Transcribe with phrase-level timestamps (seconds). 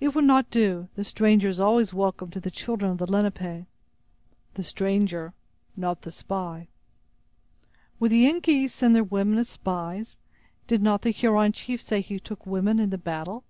[0.00, 0.88] "It would not do.
[0.94, 3.66] The stranger is always welcome to the children of the Lenape."
[4.54, 5.34] "The stranger,
[5.76, 6.68] but not the spy."
[8.00, 10.16] "Would the Yengeese send their women as spies?
[10.66, 13.44] Did not the Huron chief say he took women in the battle?"